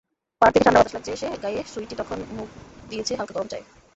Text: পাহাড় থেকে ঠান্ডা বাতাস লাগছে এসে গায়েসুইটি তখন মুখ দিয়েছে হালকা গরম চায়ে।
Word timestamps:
পাহাড় 0.41 0.53
থেকে 0.53 0.63
ঠান্ডা 0.65 0.79
বাতাস 0.79 0.93
লাগছে 0.95 1.11
এসে 1.13 1.27
গায়েসুইটি 1.43 1.95
তখন 2.01 2.17
মুখ 2.31 2.49
দিয়েছে 2.89 3.13
হালকা 3.19 3.33
গরম 3.35 3.47
চায়ে। 3.51 3.65